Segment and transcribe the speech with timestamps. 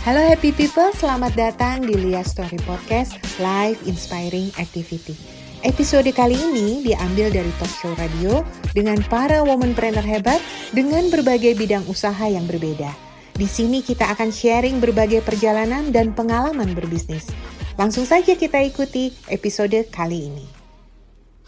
[0.00, 5.12] Halo happy people, selamat datang di Lia Story Podcast Live Inspiring Activity.
[5.60, 8.40] Episode kali ini diambil dari talk show radio
[8.72, 10.40] dengan para womanpreneur hebat
[10.72, 12.88] dengan berbagai bidang usaha yang berbeda.
[13.36, 17.28] Di sini kita akan sharing berbagai perjalanan dan pengalaman berbisnis.
[17.76, 20.59] Langsung saja kita ikuti episode kali ini.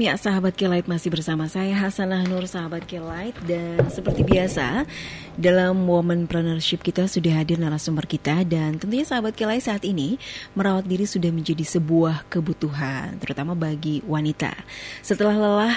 [0.00, 4.88] Ya, sahabat Kelight masih bersama saya Hasanah Nur, sahabat Kelight dan seperti biasa
[5.36, 10.16] dalam Womanpreneurship kita sudah hadir narasumber kita dan tentunya sahabat Kelight saat ini
[10.56, 14.56] merawat diri sudah menjadi sebuah kebutuhan terutama bagi wanita.
[15.04, 15.76] Setelah lelah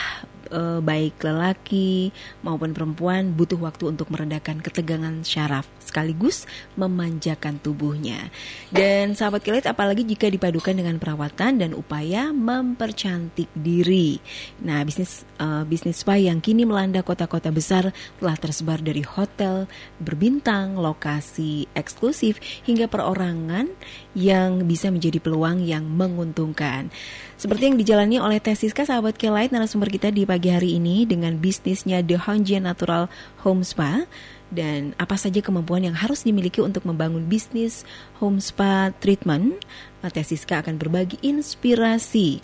[0.55, 6.47] eh, baik lelaki maupun perempuan butuh waktu untuk meredakan ketegangan syaraf sekaligus
[6.79, 8.31] memanjakan tubuhnya.
[8.71, 14.17] Dan sahabat kilat apalagi jika dipadukan dengan perawatan dan upaya mempercantik diri.
[14.63, 19.67] Nah, bisnis uh, bisnis spa yang kini melanda kota-kota besar telah tersebar dari hotel
[20.01, 23.69] berbintang, lokasi eksklusif hingga perorangan
[24.15, 26.89] yang bisa menjadi peluang yang menguntungkan.
[27.35, 31.35] Seperti yang dijalani oleh Teh Siska sahabat Kelight narasumber kita di pagi hari ini dengan
[31.35, 33.11] bisnisnya The Honjian Natural
[33.43, 34.07] Home Spa
[34.55, 37.83] dan apa saja kemampuan yang harus dimiliki untuk membangun bisnis
[38.23, 39.59] home spa treatment.
[40.05, 42.39] Teh Siska akan berbagi inspirasi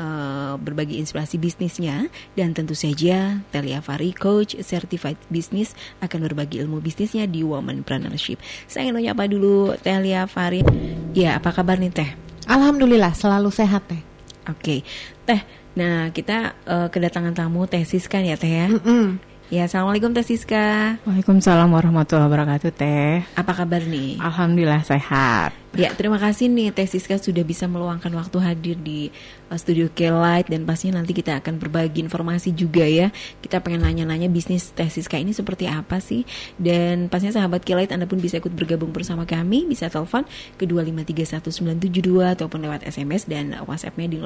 [0.00, 6.80] uh, berbagi inspirasi bisnisnya dan tentu saja Telia Fari Coach Certified Business akan berbagi ilmu
[6.80, 8.40] bisnisnya di Womanpreneurship.
[8.70, 10.64] Saya ingin nanya apa dulu Telia Fari.
[11.12, 12.10] Ya, apa kabar nih Teh?
[12.48, 14.09] Alhamdulillah selalu sehat Teh.
[14.50, 14.78] Oke, okay.
[15.26, 15.42] Teh.
[15.78, 18.66] Nah, kita uh, kedatangan tamu Teh Siska ya Teh ya.
[18.66, 19.04] Mm -mm.
[19.50, 20.98] Ya, Assalamualaikum Teh Siska.
[21.06, 23.22] Waalaikumsalam warahmatullahi wabarakatuh Teh.
[23.38, 24.18] Apa kabar nih?
[24.18, 25.59] Alhamdulillah sehat.
[25.80, 29.08] Ya, terima kasih nih Teh Siska sudah bisa meluangkan waktu hadir di
[29.48, 33.08] uh, studio K-Light dan pastinya nanti kita akan berbagi informasi juga ya.
[33.40, 36.28] Kita pengen nanya-nanya bisnis Teh Siska ini seperti apa sih?
[36.60, 40.28] Dan pastinya sahabat K-Light Anda pun bisa ikut bergabung bersama kami, bisa telepon
[40.60, 44.20] ke 2531972 ataupun lewat SMS dan WhatsApp-nya di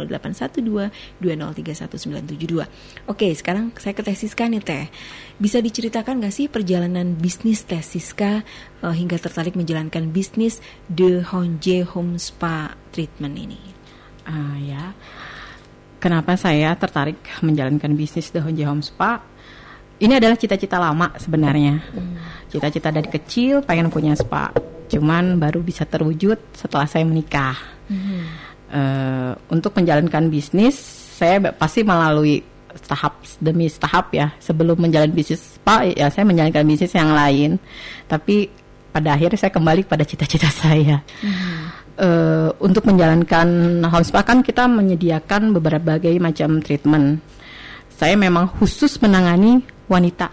[1.22, 2.66] 081220319772.
[3.06, 4.90] Oke, sekarang saya ke Teh Siska nih Teh.
[5.38, 8.42] Bisa diceritakan gak sih perjalanan bisnis Teh Siska
[8.82, 10.58] uh, hingga tertarik menjalankan bisnis
[10.90, 13.60] The Honje Home Spa Treatment ini?
[14.24, 14.96] Uh, ya,
[16.00, 19.20] kenapa saya tertarik menjalankan bisnis The Honje Home Spa?
[20.00, 21.84] Ini adalah cita-cita lama sebenarnya.
[21.92, 22.16] Hmm.
[22.48, 24.48] Cita-cita dari kecil pengen punya spa,
[24.88, 27.60] cuman baru bisa terwujud setelah saya menikah.
[27.92, 28.24] Hmm.
[28.72, 30.80] Uh, untuk menjalankan bisnis,
[31.20, 32.40] saya pasti melalui
[32.88, 34.32] tahap demi tahap ya.
[34.40, 37.60] Sebelum menjalankan bisnis spa, ya saya menjalankan bisnis yang lain.
[38.08, 38.63] Tapi
[38.94, 41.02] pada akhirnya saya kembali pada cita-cita saya.
[41.18, 41.82] Hmm.
[41.94, 47.18] Uh, untuk menjalankan home spa kan kita menyediakan beberapa macam treatment.
[47.90, 50.30] Saya memang khusus menangani wanita.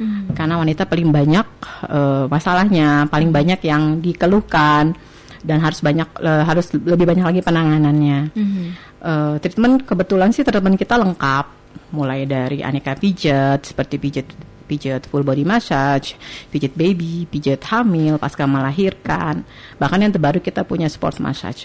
[0.00, 0.32] Hmm.
[0.32, 1.46] Karena wanita paling banyak
[1.88, 4.96] uh, masalahnya, paling banyak yang dikeluhkan
[5.44, 8.18] dan harus banyak uh, harus lebih banyak lagi penanganannya.
[8.32, 8.66] Hmm.
[8.98, 11.46] Uh, treatment kebetulan sih treatment kita lengkap,
[11.92, 14.26] mulai dari aneka pijat seperti pijat
[14.68, 16.12] pijat full body massage,
[16.52, 19.42] pijat baby, pijat hamil pasca melahirkan,
[19.80, 21.64] bahkan yang terbaru kita punya sports massage.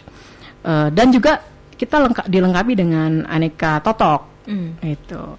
[0.64, 1.44] Uh, dan juga
[1.76, 4.48] kita lengkap dilengkapi dengan aneka totok.
[4.48, 4.80] Mm.
[4.80, 5.36] Itu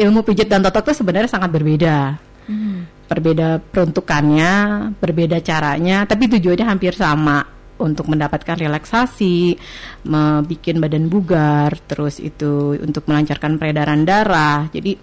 [0.00, 2.16] ilmu pijat dan totok itu sebenarnya sangat berbeda.
[2.48, 3.04] Mm.
[3.12, 4.52] Berbeda peruntukannya,
[4.96, 7.44] berbeda caranya, tapi tujuannya hampir sama
[7.82, 9.58] untuk mendapatkan relaksasi,
[10.06, 14.70] membuat badan bugar, terus itu untuk melancarkan peredaran darah.
[14.70, 14.96] Jadi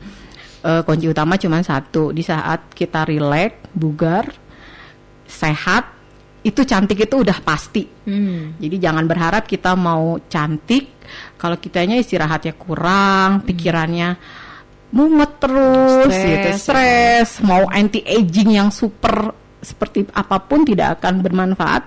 [0.64, 4.26] uh, kunci utama cuma satu di saat kita rileks bugar
[5.30, 6.00] sehat
[6.40, 8.60] itu cantik itu udah pasti hmm.
[8.64, 11.04] jadi jangan berharap kita mau cantik
[11.36, 13.46] kalau kitanya istirahatnya kurang hmm.
[13.46, 14.10] pikirannya
[14.90, 21.20] mumet terus stress, gitu stres mau anti aging yang super seperti apa pun tidak akan
[21.20, 21.84] bermanfaat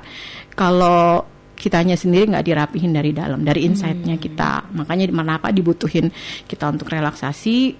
[0.52, 1.24] kalau
[1.56, 4.22] kitanya sendiri nggak dirapihin dari dalam dari insightnya hmm.
[4.22, 6.12] kita makanya kenapa dibutuhin
[6.44, 7.78] kita untuk relaksasi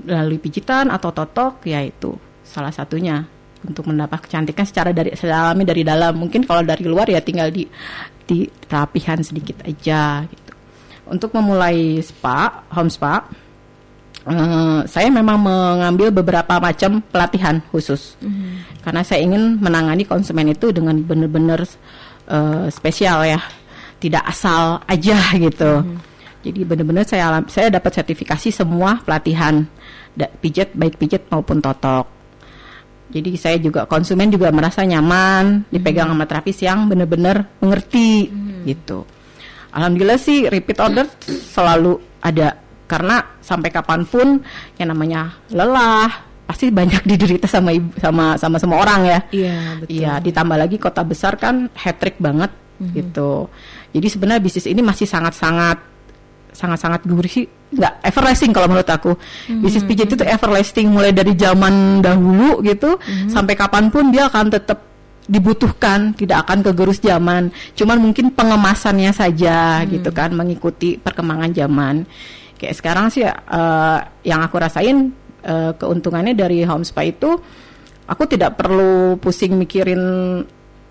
[0.00, 3.28] melalui pijitan atau totok yaitu salah satunya
[3.62, 6.18] untuk mendapat kecantikan secara dari secara alami dari dalam.
[6.18, 7.66] Mungkin kalau dari luar ya tinggal di
[8.26, 10.52] di perapihan sedikit aja gitu.
[11.06, 13.22] Untuk memulai spa home spa
[14.26, 18.18] uh, saya memang mengambil beberapa macam pelatihan khusus.
[18.22, 18.50] Mm-hmm.
[18.82, 21.62] karena saya ingin menangani konsumen itu dengan benar-benar
[22.26, 23.40] uh, spesial ya.
[24.02, 25.86] Tidak asal aja gitu.
[25.86, 26.11] Mm-hmm.
[26.42, 29.62] Jadi benar-benar saya saya dapat sertifikasi semua pelatihan
[30.42, 32.04] pijat baik pijat maupun totok.
[33.12, 36.16] Jadi saya juga konsumen juga merasa nyaman dipegang hmm.
[36.16, 38.64] sama terapis yang benar-benar mengerti hmm.
[38.66, 39.04] gitu.
[39.72, 42.56] Alhamdulillah sih repeat order selalu ada
[42.88, 44.40] karena sampai kapan pun
[44.76, 46.08] yang namanya lelah
[46.44, 49.18] pasti banyak diderita sama ibu sama sama semua orang ya.
[49.30, 49.92] Iya, betul.
[49.92, 52.52] Iya, ditambah lagi kota besar kan hat trick banget
[52.82, 52.94] Mhm.
[52.98, 53.32] gitu.
[53.94, 55.78] Jadi sebenarnya bisnis ini masih sangat-sangat
[56.52, 59.12] sangat-sangat gurih nggak everlasting kalau menurut aku.
[59.48, 59.64] Mhm.
[59.64, 63.00] bisnis pijat itu everlasting mulai dari zaman dahulu gitu
[63.32, 64.92] sampai kapan pun dia akan tetap
[65.26, 67.48] dibutuhkan tidak akan kegerus zaman.
[67.78, 72.04] Cuman mungkin pengemasannya saja gitu kan mengikuti perkembangan zaman.
[72.58, 75.10] Kayak sekarang sih eh, yang aku rasain
[75.42, 77.38] eh, keuntungannya dari home spa itu
[78.06, 80.02] aku tidak perlu pusing mikirin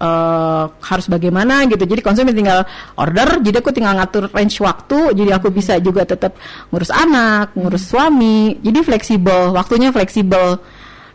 [0.02, 1.86] eh, harus bagaimana gitu.
[1.86, 2.66] Jadi konsumen tinggal
[2.98, 6.34] order, jadi aku tinggal ngatur range waktu, jadi aku bisa juga tetap
[6.74, 8.58] ngurus anak, ngurus suami.
[8.66, 10.58] Jadi fleksibel, waktunya fleksibel.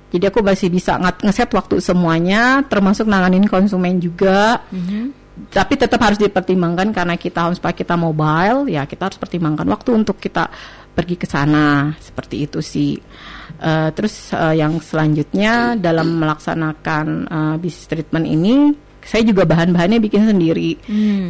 [0.07, 4.63] Jadi aku masih bisa ngeset waktu semuanya, termasuk nanganin konsumen juga.
[5.53, 9.93] Tapi tetap harus dipertimbangkan karena kita home spa kita mobile, ya kita harus pertimbangkan waktu
[9.93, 10.49] untuk kita
[10.97, 11.93] pergi ke sana.
[12.01, 12.97] Seperti itu sih.
[13.57, 20.27] Eh, terus eh, yang selanjutnya dalam melaksanakan eh, bisnis treatment ini, saya juga bahan-bahannya bikin
[20.27, 20.77] sendiri.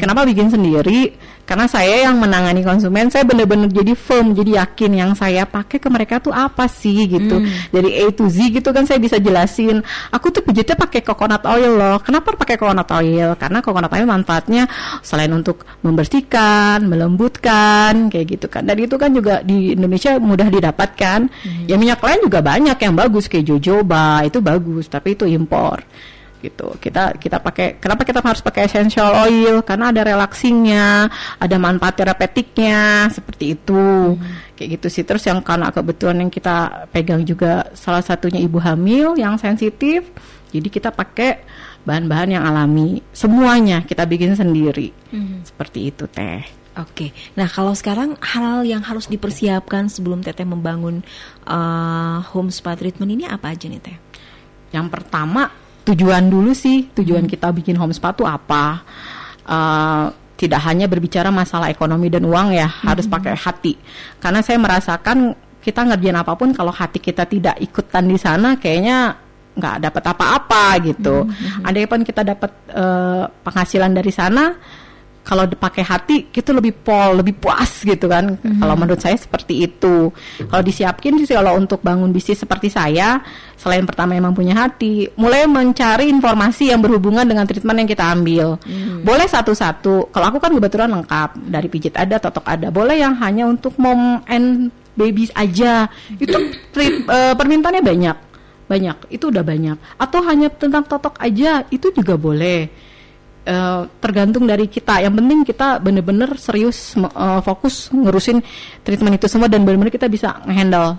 [0.00, 1.12] Kenapa bikin sendiri?
[1.46, 5.87] Karena saya yang menangani konsumen, saya benar-benar jadi firm, jadi yakin yang saya pakai ke
[5.87, 7.38] mereka tuh apa sih gitu.
[7.70, 9.78] Dari A to Z gitu kan saya bisa jelasin.
[10.11, 12.02] Aku tuh pijatnya pakai coconut oil loh.
[12.02, 13.38] Kenapa pakai coconut oil?
[13.38, 14.67] Karena coconut oil manfaatnya
[15.06, 18.67] selain untuk membersihkan, melembutkan, kayak gitu kan.
[18.67, 21.31] Dan itu kan juga di Indonesia mudah didapatkan.
[21.70, 25.79] Ya minyak lain juga banyak yang bagus kayak jojoba itu bagus, tapi itu impor
[26.43, 26.77] gitu.
[26.77, 29.62] Kita kita pakai kenapa kita harus pakai essential oil?
[29.62, 34.17] Karena ada relaxingnya ada manfaat terapeutiknya seperti itu.
[34.56, 35.05] Kayak gitu sih.
[35.05, 40.09] Terus yang karena kebetulan yang kita pegang juga salah satunya ibu hamil yang sensitif
[40.50, 41.43] jadi kita pakai
[41.85, 43.05] bahan-bahan yang alami.
[43.12, 44.91] Semuanya kita bikin sendiri.
[45.44, 46.43] Seperti itu teh.
[46.77, 51.00] Oke, nah kalau sekarang hal yang harus dipersiapkan sebelum Teteh membangun
[51.49, 53.97] uh, home spa treatment ini apa aja nih Teh?
[54.77, 55.49] Yang pertama
[55.87, 58.83] tujuan dulu sih tujuan kita bikin home spa itu apa?
[59.47, 60.06] Eh,
[60.37, 63.73] tidak hanya berbicara masalah ekonomi dan uang ya harus pakai hati
[64.21, 65.33] karena saya merasakan
[65.65, 69.17] kita ngerjain apa pun kalau hati kita tidak ikutan di sana kayaknya
[69.56, 71.25] nggak dapat apa-apa gitu.
[71.65, 74.53] Andai pun kita dapat eh, penghasilan dari sana
[75.26, 78.38] kalau dipakai hati kita lebih pol, lebih puas gitu kan.
[78.38, 80.14] Kalau menurut saya seperti itu.
[80.46, 83.19] Kalau disiapkin sih kalau untuk bangun bisnis seperti saya,
[83.58, 88.55] selain pertama emang punya hati, mulai mencari informasi yang berhubungan dengan treatment yang kita ambil.
[89.02, 90.14] Boleh satu-satu.
[90.14, 92.70] Kalau aku kan kebetulan lengkap dari pijit ada, totok ada.
[92.70, 95.90] Boleh yang hanya untuk mom and babies aja.
[96.22, 96.38] Itu
[96.70, 98.17] treat, eh, permintaannya banyak.
[98.70, 99.11] Banyak.
[99.11, 99.99] Itu udah banyak.
[99.99, 102.86] Atau hanya tentang totok aja, itu juga boleh.
[103.46, 104.98] Eh, tergantung dari kita.
[104.98, 108.43] Yang penting kita bener-bener serius eh, fokus ngurusin
[108.82, 110.98] treatment itu semua dan bener-bener kita bisa ngehandle.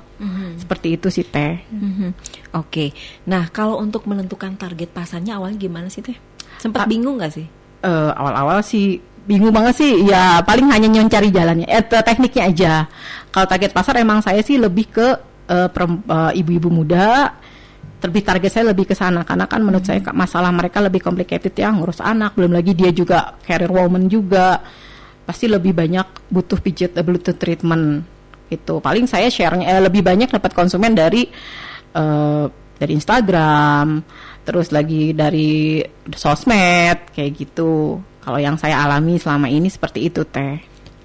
[0.55, 1.59] Seperti itu sih teh.
[1.67, 2.15] Mhm.
[2.55, 2.95] Oke,
[3.27, 6.15] nah kalau untuk menentukan target pasarnya awalnya gimana sih Teh?
[6.55, 6.89] Sempat Ah.
[6.89, 7.45] bingung nggak sih?
[7.83, 8.95] Eh, awal-awal sih
[9.27, 10.07] bingung banget sih.
[10.07, 12.71] Ya paling hanya nyoncari jalannya, eh te- tekniknya aja.
[13.27, 15.07] Kalau target pasar emang saya sih lebih ke
[15.67, 17.35] perem- eh, ibu-ibu muda.
[17.97, 21.73] Lebih target saya lebih ke sana karena kan menurut saya masalah mereka lebih complicated ya
[21.73, 24.61] ngurus anak belum lagi dia juga career woman juga.
[25.25, 28.05] Pasti lebih banyak butuh pijat eh, butuh treatment
[28.47, 28.79] gitu.
[28.79, 31.25] Paling saya share lebih banyak dapat konsumen dari
[31.97, 32.45] eh,
[32.77, 34.05] dari Instagram
[34.47, 35.83] terus lagi dari
[36.15, 37.99] sosmed kayak gitu.
[38.23, 40.55] Kalau yang saya alami selama ini seperti itu teh.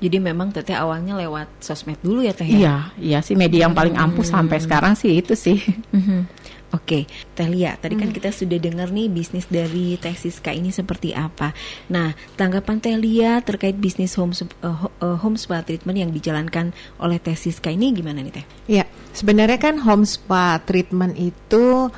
[0.03, 2.59] Jadi memang Teteh awalnya lewat sosmed dulu ya Teh ya?
[2.59, 5.63] iya iya sih media yang paling ampuh sampai sekarang sih itu sih.
[5.95, 6.42] Mhm.
[6.73, 7.05] Oke,
[7.37, 8.09] Teh Lia, tadi Hmm.
[8.09, 11.53] kan kita sudah dengar nih bisnis dari Teh Siska ini seperti apa.
[11.93, 14.73] Nah, tanggapan Teh Lia terkait bisnis home sup- eh,
[15.05, 18.45] eh, home spa treatment yang dijalankan oleh Teh Siska ini gimana nih Teh?
[18.73, 21.93] Ya, sebenarnya kan home spa treatment itu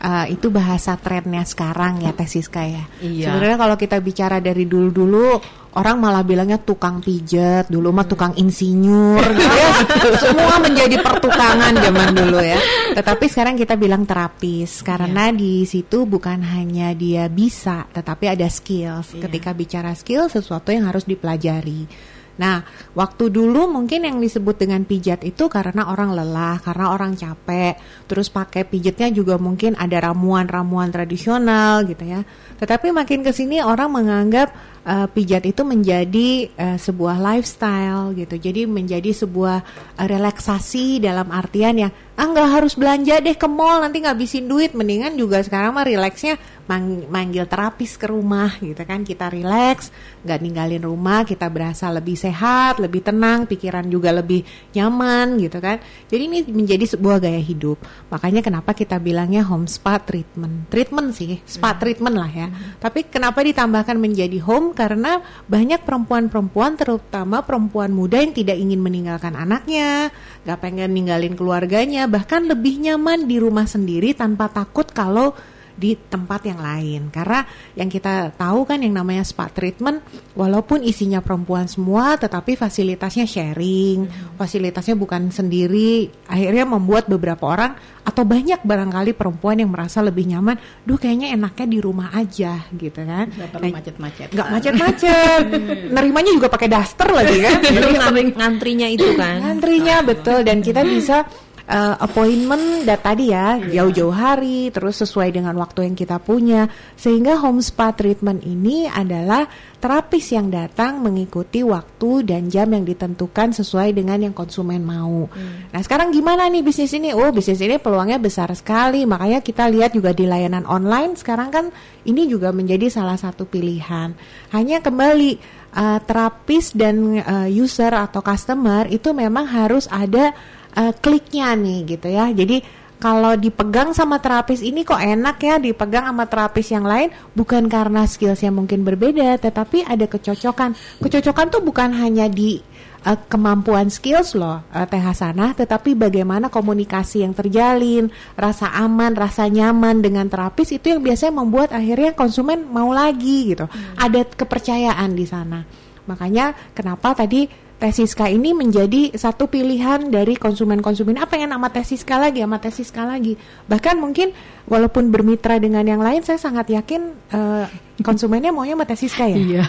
[0.00, 2.84] uh, itu bahasa trennya sekarang ya Teh Siska ya.
[3.00, 3.30] Iya.
[3.30, 5.40] Sebenarnya kalau kita bicara dari dulu-dulu
[5.76, 9.70] orang malah bilangnya tukang pijet, dulu mah tukang insinyur gitu ya.
[10.24, 12.60] Semua menjadi pertukangan zaman dulu ya.
[12.96, 19.20] Tetapi sekarang kita bilang terapis karena di situ bukan hanya dia bisa, tetapi ada skills.
[19.20, 22.15] Ketika bicara skill sesuatu yang harus dipelajari.
[22.36, 22.60] Nah,
[22.92, 28.28] waktu dulu mungkin yang disebut dengan pijat itu karena orang lelah, karena orang capek, terus
[28.28, 32.20] pakai pijatnya juga mungkin ada ramuan-ramuan tradisional gitu ya.
[32.60, 34.52] Tetapi makin ke sini orang menganggap
[34.84, 38.36] uh, pijat itu menjadi uh, sebuah lifestyle gitu.
[38.36, 39.58] Jadi menjadi sebuah
[39.96, 44.72] uh, relaksasi dalam artian yang ah nggak harus belanja deh ke mall nanti ngabisin duit.
[44.72, 49.04] Mendingan juga sekarang mah rileksnya mang manggil terapis ke rumah gitu kan.
[49.04, 49.92] Kita rileks
[50.24, 54.42] nggak ninggalin rumah kita berasa lebih sehat lebih tenang pikiran juga lebih
[54.72, 55.76] nyaman gitu kan.
[56.08, 57.76] Jadi ini menjadi sebuah gaya hidup.
[58.08, 60.72] Makanya kenapa kita bilangnya home spa treatment.
[60.72, 61.78] Treatment sih spa hmm.
[61.78, 62.48] treatment lah ya.
[62.48, 62.78] Hmm.
[62.80, 64.72] tapi kenapa ditambahkan menjadi home?
[64.72, 70.08] Karena banyak perempuan-perempuan terutama perempuan muda yang tidak ingin meninggalkan anaknya
[70.46, 75.34] nggak pengen ninggalin keluarganya bahkan lebih nyaman di rumah sendiri tanpa takut kalau
[75.76, 77.12] di tempat yang lain.
[77.12, 77.44] Karena
[77.76, 80.00] yang kita tahu kan yang namanya spa treatment
[80.32, 84.08] walaupun isinya perempuan semua tetapi fasilitasnya sharing.
[84.08, 84.34] Hmm.
[84.36, 90.54] fasilitasnya bukan sendiri akhirnya membuat beberapa orang atau banyak barangkali perempuan yang merasa lebih nyaman
[90.86, 93.26] duh kayaknya enaknya di rumah aja gitu kan.
[93.28, 94.28] Nggak perlu macet-macet.
[94.30, 95.44] nggak macet-macet.
[95.94, 97.58] Nerimanya juga pakai daster lagi kan.
[97.60, 97.90] Jadi
[98.32, 99.36] ngantrinya itu kan.
[99.42, 100.46] Ngantrinya betul.
[100.46, 101.26] Dan kita bisa
[101.66, 103.82] uh, appointment dat tadi ya iya.
[103.82, 109.46] jauh-jauh hari terus sesuai dengan waktu yang kita punya sehingga home spa treatment ini adalah
[109.76, 115.28] terapis yang datang mengikuti waktu dan jam yang ditentukan sesuai dengan yang konsumen mau.
[115.30, 115.70] Hmm.
[115.70, 117.12] Nah sekarang gimana nih bisnis ini?
[117.12, 121.64] Oh bisnis ini peluangnya besar sekali makanya kita lihat juga di layanan online sekarang kan
[122.08, 124.16] ini juga menjadi salah satu pilihan.
[124.50, 125.30] Hanya kembali
[125.76, 130.32] uh, terapis dan uh, user atau customer itu memang harus ada
[130.76, 132.30] uh, kliknya nih gitu ya.
[132.30, 137.68] Jadi kalau dipegang sama terapis ini kok enak ya dipegang sama terapis yang lain bukan
[137.68, 140.72] karena skillsnya mungkin berbeda tetapi ada kecocokan
[141.04, 142.64] kecocokan tuh bukan hanya di
[143.04, 149.44] uh, kemampuan skills loh uh, Teh Hasanah tetapi bagaimana komunikasi yang terjalin rasa aman rasa
[149.52, 154.00] nyaman dengan terapis itu yang biasanya membuat akhirnya konsumen mau lagi gitu hmm.
[154.00, 155.68] ada kepercayaan di sana
[156.08, 161.20] makanya kenapa tadi Tesiska ini menjadi satu pilihan dari konsumen-konsumen.
[161.20, 162.40] Apa yang nama Tesiska lagi?
[162.40, 163.36] Sama Tesiska lagi.
[163.68, 164.32] Bahkan mungkin
[164.64, 167.68] walaupun bermitra dengan yang lain saya sangat yakin uh,
[168.04, 169.36] konsumennya maunya sama Tesiska ya?
[169.36, 169.64] Iya.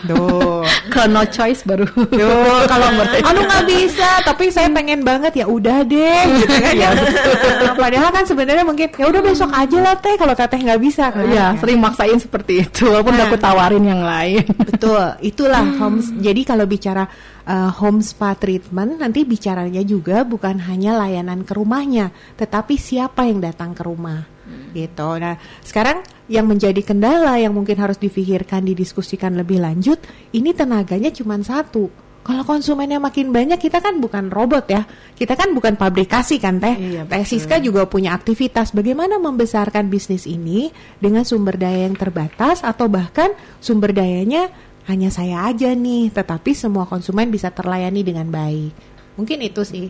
[0.91, 1.87] Kalau no choice baru.
[1.87, 2.87] Duh, kalau
[3.23, 6.89] anu nggak bisa tapi saya pengen banget ya udah deh gitu kan ya.
[7.81, 11.11] Padahal kan sebenarnya mungkin ya udah besok aja lah teh kalau teteh nggak bisa.
[11.11, 14.43] Kan ya sering maksain seperti itu walaupun nah, aku tawarin yang lain.
[14.59, 17.07] Betul itulah homes jadi kalau bicara
[17.47, 23.39] uh, home spa treatment nanti bicaranya juga bukan hanya layanan ke rumahnya, tetapi siapa yang
[23.39, 24.36] datang ke rumah.
[24.47, 24.71] Hmm.
[24.71, 25.09] Gitu.
[25.19, 29.99] Nah, sekarang yang menjadi kendala yang mungkin harus difikirkan, didiskusikan lebih lanjut,
[30.31, 31.91] ini tenaganya cuma satu.
[32.27, 34.83] Kalau konsumennya makin banyak, kita kan bukan robot ya.
[35.15, 36.75] Kita kan bukan pabrikasi kan teh.
[36.75, 38.75] Iya, teh Siska juga punya aktivitas.
[38.75, 40.67] Bagaimana membesarkan bisnis ini
[40.99, 43.31] dengan sumber daya yang terbatas atau bahkan
[43.63, 44.51] sumber dayanya
[44.91, 48.75] hanya saya aja nih, tetapi semua konsumen bisa terlayani dengan baik.
[49.15, 49.87] Mungkin itu sih.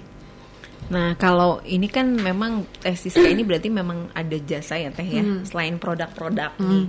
[0.88, 5.24] Nah, kalau ini kan memang Teh Siska ini berarti memang ada jasa ya Teh ya,
[5.24, 5.48] hmm.
[5.48, 6.68] selain produk-produk hmm.
[6.68, 6.86] nih.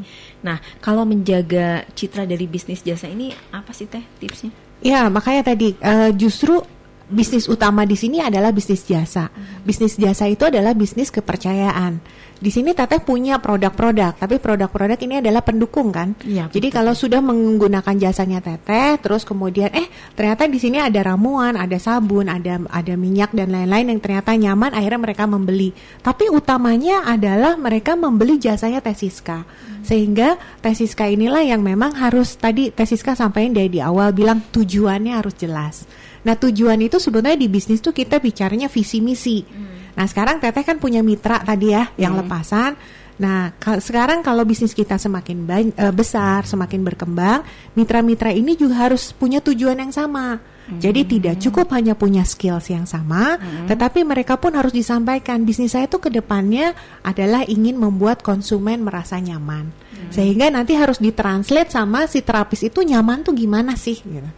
[0.47, 4.55] Nah, kalau menjaga citra dari bisnis jasa ini apa sih Teh tipsnya?
[4.79, 6.63] Ya, makanya tadi uh, justru
[7.09, 9.33] bisnis utama di sini adalah bisnis jasa.
[9.65, 11.99] Bisnis jasa itu adalah bisnis kepercayaan.
[12.39, 16.15] Di sini Teteh punya produk-produk, tapi produk-produk ini adalah pendukung kan.
[16.23, 21.59] Ya, Jadi kalau sudah menggunakan jasanya Teteh, terus kemudian eh ternyata di sini ada ramuan,
[21.59, 25.75] ada sabun, ada ada minyak dan lain-lain yang ternyata nyaman, akhirnya mereka membeli.
[25.99, 29.43] Tapi utamanya adalah mereka membeli jasanya Tesiska.
[29.43, 29.83] Hmm.
[29.83, 35.35] Sehingga Tesiska inilah yang memang harus tadi Tesiska sampaikan dari di awal bilang tujuannya harus
[35.35, 35.91] jelas.
[36.23, 39.43] Nah tujuan itu sebenarnya di bisnis tuh kita bicaranya visi misi.
[39.43, 39.88] Hmm.
[39.99, 42.23] Nah sekarang Teteh kan punya mitra tadi ya yang hmm.
[42.23, 42.79] lepasan.
[43.19, 43.51] Nah
[43.83, 45.43] sekarang kalau bisnis kita semakin
[45.75, 47.43] uh, besar, semakin berkembang,
[47.75, 50.39] mitra-mitra ini juga harus punya tujuan yang sama.
[50.39, 50.79] Hmm.
[50.79, 53.67] Jadi tidak cukup hanya punya skills yang sama, hmm.
[53.67, 59.19] tetapi mereka pun harus disampaikan bisnis saya itu ke depannya adalah ingin membuat konsumen merasa
[59.19, 60.13] nyaman, hmm.
[60.15, 63.99] sehingga nanti harus ditranslate sama si terapis itu nyaman tuh gimana sih?
[63.99, 64.31] Gitu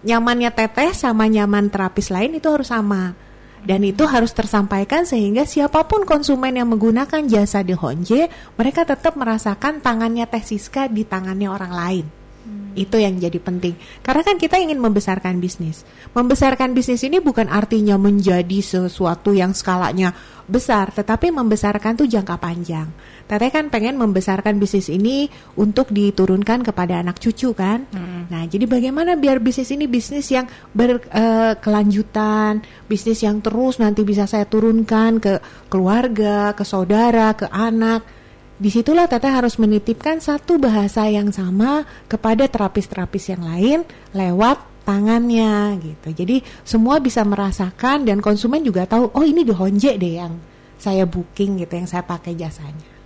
[0.00, 3.12] nyamannya teteh sama nyaman terapis lain itu harus sama
[3.64, 9.16] dan itu harus tersampaikan sehingga siapa pun konsumen yang menggunakan jasa di Honje mereka tetap
[9.16, 12.19] merasakan tangannya Teh Siska di tangannya orang lain.
[12.40, 12.72] Hmm.
[12.78, 13.74] Itu yang jadi penting.
[14.00, 15.84] Karena kan kita ingin membesarkan bisnis.
[16.16, 20.14] Membesarkan bisnis ini bukan artinya menjadi sesuatu yang skalanya
[20.50, 22.90] besar, tetapi membesarkan tuh jangka panjang.
[23.30, 27.86] Teteh kan pengen membesarkan bisnis ini untuk diturunkan kepada anak cucu kan.
[27.94, 28.26] Hmm.
[28.26, 34.26] Nah, jadi bagaimana biar bisnis ini bisnis yang berkelanjutan, uh, bisnis yang terus nanti bisa
[34.26, 35.38] saya turunkan ke
[35.70, 38.19] keluarga, ke saudara, ke anak.
[38.60, 43.78] Di situlah Teteh harus menitipkan satu bahasa yang sama kepada terapis-terapis yang lain
[44.12, 46.08] lewat tangannya gitu.
[46.12, 50.36] Jadi semua bisa merasakan dan konsumen juga tahu oh ini di Honje deh yang
[50.76, 53.00] saya booking gitu yang saya pakai jasanya.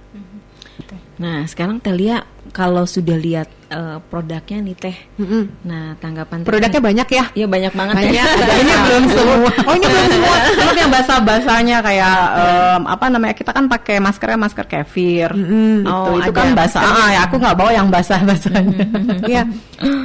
[1.23, 4.97] Nah, sekarang Telia kalau sudah lihat uh, produknya nih Teh.
[5.19, 5.43] Mm-hmm.
[5.67, 7.25] Nah, tanggapan Produknya teh, banyak ya?
[7.35, 8.15] Iya, banyak banget banyak.
[8.15, 8.25] ya.
[8.63, 9.51] ini belum semua.
[9.67, 10.37] Oh, ini belum semua.
[10.79, 13.35] Yang basah-basahnya kayak um, apa namanya?
[13.35, 15.35] Kita kan pakai maskernya masker kefir.
[15.35, 15.75] Mm-hmm.
[15.83, 16.83] Itu Oh, itu kan basah.
[16.87, 18.87] Ah, ya aku nggak bawa yang basah-basahnya.
[19.27, 19.43] Iya.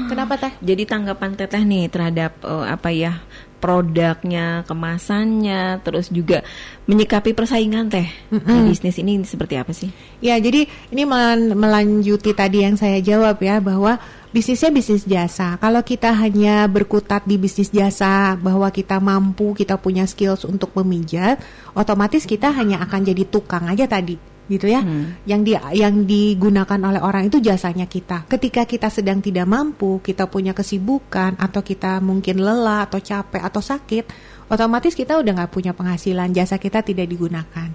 [0.10, 0.54] Kenapa Teh?
[0.66, 3.22] Jadi tanggapan Teteh nih terhadap uh, apa ya?
[3.60, 6.42] Produknya, kemasannya, terus juga
[6.88, 9.92] menyikapi persaingan teh di bisnis ini seperti apa sih?
[10.24, 14.00] Ya, jadi ini melan- melanjuti tadi yang saya jawab ya bahwa
[14.32, 15.60] bisnisnya bisnis jasa.
[15.60, 21.44] Kalau kita hanya berkutat di bisnis jasa bahwa kita mampu, kita punya skills untuk memijat,
[21.76, 24.82] otomatis kita hanya akan jadi tukang aja tadi gitu ya.
[25.30, 28.26] Yang di yang digunakan oleh orang itu jasanya kita.
[28.26, 33.62] Ketika kita sedang tidak mampu, kita punya kesibukan atau kita mungkin lelah atau capek atau
[33.62, 34.06] sakit,
[34.50, 37.70] otomatis kita udah nggak punya penghasilan, jasa kita tidak digunakan.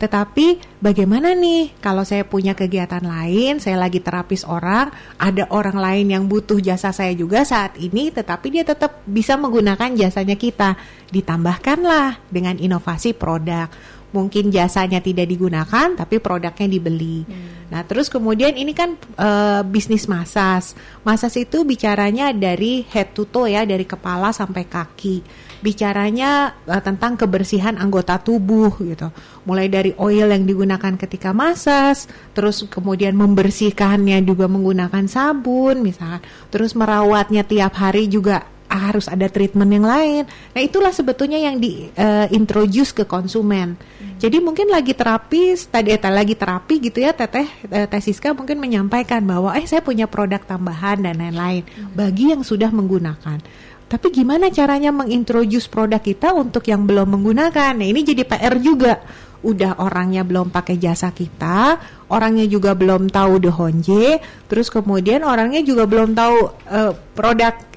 [0.00, 4.88] Tetapi bagaimana nih kalau saya punya kegiatan lain, saya lagi terapis orang,
[5.20, 9.92] ada orang lain yang butuh jasa saya juga saat ini, tetapi dia tetap bisa menggunakan
[9.98, 10.80] jasanya kita.
[11.12, 13.68] Ditambahkanlah dengan inovasi produk
[14.10, 17.22] mungkin jasanya tidak digunakan tapi produknya dibeli.
[17.70, 19.28] Nah, terus kemudian ini kan e,
[19.70, 20.74] bisnis masas.
[21.06, 25.22] Masas itu bicaranya dari head to toe ya, dari kepala sampai kaki.
[25.62, 29.14] Bicaranya e, tentang kebersihan anggota tubuh gitu.
[29.46, 36.26] Mulai dari oil yang digunakan ketika masas, terus kemudian membersihkannya juga menggunakan sabun misalkan.
[36.50, 40.22] Terus merawatnya tiap hari juga harus ada treatment yang lain.
[40.54, 43.74] Nah, itulah sebetulnya yang di uh, introduce ke konsumen.
[43.74, 44.16] Hmm.
[44.22, 49.26] Jadi mungkin lagi terapis, tadi eh, lagi terapi gitu ya, Teteh uh, Tesiska mungkin menyampaikan
[49.26, 51.98] bahwa eh saya punya produk tambahan dan lain-lain hmm.
[51.98, 53.42] bagi yang sudah menggunakan.
[53.90, 57.74] Tapi gimana caranya mengintroduce produk kita untuk yang belum menggunakan?
[57.74, 59.02] Nah, ini jadi PR juga.
[59.40, 61.80] Udah orangnya belum pakai jasa kita,
[62.12, 67.69] orangnya juga belum tahu The Honje, terus kemudian orangnya juga belum tahu uh, produk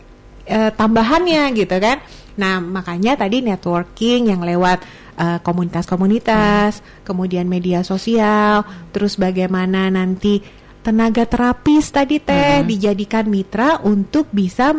[0.43, 1.99] e, tambahannya gitu kan.
[2.33, 5.03] Nah, makanya tadi networking yang lewat
[5.45, 7.05] komunitas-komunitas, hmm.
[7.05, 10.41] kemudian media sosial, terus bagaimana nanti
[10.81, 12.67] tenaga terapis tadi teh hmm.
[12.67, 14.73] dijadikan mitra untuk bisa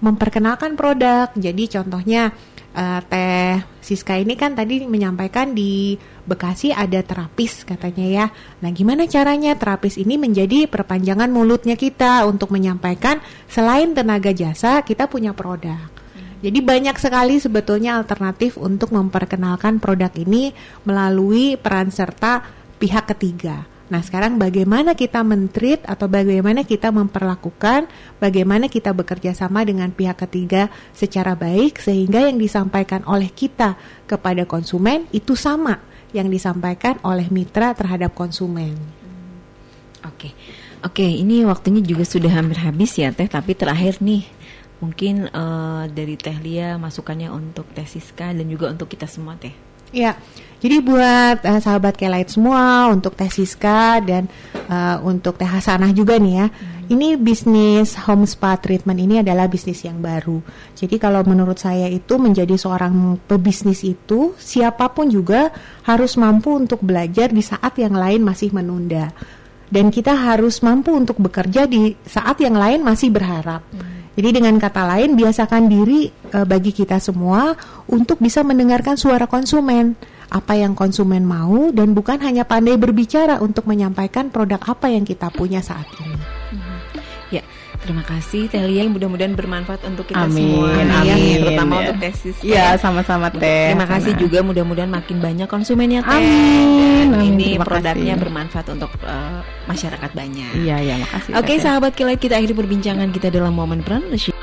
[0.00, 1.28] memperkenalkan produk.
[1.36, 2.32] Jadi contohnya
[2.76, 8.26] uh, teh Siska ini kan tadi menyampaikan di Bekasi ada terapis katanya ya.
[8.58, 15.06] Nah, gimana caranya terapis ini menjadi perpanjangan mulutnya kita untuk menyampaikan selain tenaga jasa kita
[15.06, 15.86] punya produk.
[16.42, 20.50] Jadi banyak sekali sebetulnya alternatif untuk memperkenalkan produk ini
[20.82, 22.42] melalui peran serta
[22.82, 23.75] pihak ketiga.
[23.86, 27.86] Nah, sekarang bagaimana kita mentreat atau bagaimana kita memperlakukan,
[28.18, 33.78] bagaimana kita bekerja sama dengan pihak ketiga secara baik sehingga yang disampaikan oleh kita
[34.10, 35.78] kepada konsumen itu sama
[36.10, 38.74] yang disampaikan oleh mitra terhadap konsumen.
[40.02, 40.34] Oke.
[40.82, 44.22] Oke, ini waktunya juga sudah hampir habis ya, Teh, tapi terakhir nih
[44.82, 49.54] mungkin uh, dari Teh Lia masukannya untuk Teh Siska dan juga untuk kita semua, Teh.
[49.90, 50.18] Ya,
[50.56, 54.24] jadi buat uh, sahabat Kelight semua, untuk Teh Siska dan
[54.66, 56.92] uh, untuk Teh Hasanah juga nih ya, hmm.
[56.96, 60.40] ini bisnis home spa treatment ini adalah bisnis yang baru.
[60.72, 65.52] Jadi kalau menurut saya itu menjadi seorang pebisnis itu siapa pun juga
[65.84, 69.12] harus mampu untuk belajar di saat yang lain masih menunda.
[69.66, 73.66] Dan kita harus mampu untuk bekerja di saat yang lain masih berharap.
[73.74, 73.96] Hmm.
[74.16, 77.52] Jadi dengan kata lain biasakan diri e, bagi kita semua
[77.92, 79.92] untuk bisa mendengarkan suara konsumen,
[80.30, 85.30] apa yang konsumen mau dan bukan hanya pandai berbicara untuk menyampaikan produk apa yang kita
[85.30, 86.18] punya saat ini.
[87.26, 87.42] Ya,
[87.82, 91.80] terima kasih Telia yang mudah-mudahan bermanfaat untuk kita amin, semua amin, ya, amin, terutama ya.
[91.82, 92.36] untuk tesis.
[92.38, 93.74] Iya, sama-sama Teh.
[93.74, 96.22] Terima kasih juga mudah-mudahan makin banyak konsumennya Teh.
[96.22, 98.22] Amin, Dan amin, ini terima produknya kasih.
[98.22, 100.50] bermanfaat untuk uh, masyarakat banyak.
[100.62, 101.32] Iya, iya, makasih.
[101.34, 101.62] Oke, Teh.
[101.66, 104.35] sahabat kilat kita akhiri perbincangan kita dalam momen partnership.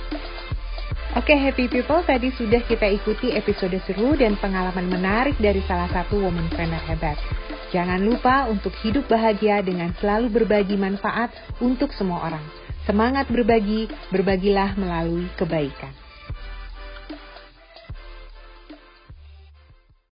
[1.24, 6.20] Oke happy people, tadi sudah kita ikuti episode seru dan pengalaman menarik dari salah satu
[6.20, 7.16] woman trainer hebat.
[7.72, 11.32] Jangan lupa untuk hidup bahagia dengan selalu berbagi manfaat
[11.64, 12.44] untuk semua orang.
[12.84, 16.03] Semangat berbagi, berbagilah melalui kebaikan.